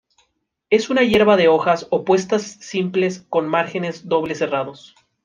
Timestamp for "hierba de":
1.03-1.47